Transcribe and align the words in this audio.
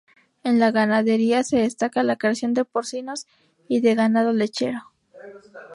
En 0.43 0.57
la 0.57 0.71
ganadería, 0.71 1.43
se 1.43 1.57
destaca 1.57 2.01
la 2.01 2.15
creación 2.15 2.55
de 2.55 2.65
porcinos 2.65 3.27
y 3.67 3.81
de 3.81 3.93
ganado 3.93 4.33
lechero. 4.33 4.91